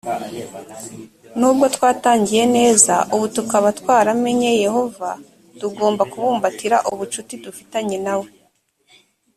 nubwo 1.39 1.65
twatangiye 1.75 2.43
neza 2.57 2.95
ubu 3.13 3.25
tukaba 3.35 3.67
twaramenye 3.79 4.49
yehova 4.63 5.09
tugomba 5.59 6.03
kubumbatira 6.11 6.77
ubucuti 6.91 7.33
dufitanye 7.43 7.97
na 8.05 8.15
we 8.21 8.29